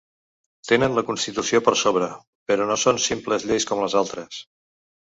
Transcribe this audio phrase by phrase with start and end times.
[0.69, 2.09] Tenen la constitució per sobre,
[2.53, 4.43] però no són simples lleis com les altres.